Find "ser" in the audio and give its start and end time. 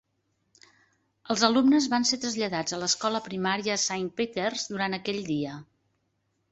2.13-2.19